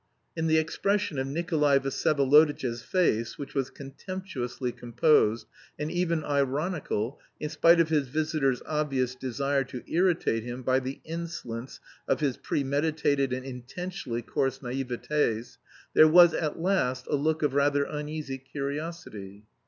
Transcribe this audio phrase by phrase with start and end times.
[0.35, 5.45] In the expression of Nikolay Vsyevolodovitch's face, which was contemptuously composed,
[5.77, 11.01] and even ironical, in spite of his visitor's obvious desire to irritate him by the
[11.03, 15.57] insolence of his premeditated and intentionally coarse naïvetés,
[15.93, 19.43] there was, at last, a look of rather uneasy curiosity.